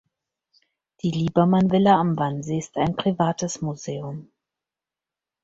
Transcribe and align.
Die 1.03 1.11
Liebermann-Villa 1.11 1.95
am 1.99 2.17
Wannsee 2.17 2.57
ist 2.57 2.75
ein 2.77 2.95
privates 2.95 3.61
Museum. 3.61 4.31